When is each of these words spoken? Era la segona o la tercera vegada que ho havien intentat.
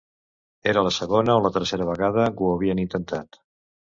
Era 0.71 0.81
la 0.87 0.93
segona 0.95 1.35
o 1.41 1.43
la 1.47 1.51
tercera 1.59 1.87
vegada 1.91 2.25
que 2.39 2.47
ho 2.47 2.49
havien 2.57 2.83
intentat. 2.87 3.41